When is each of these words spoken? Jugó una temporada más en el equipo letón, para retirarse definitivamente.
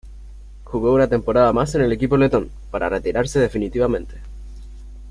Jugó 0.63 0.91
una 0.95 1.07
temporada 1.07 1.53
más 1.53 1.75
en 1.75 1.81
el 1.81 1.91
equipo 1.91 2.17
letón, 2.17 2.49
para 2.71 2.89
retirarse 2.89 3.39
definitivamente. 3.39 4.15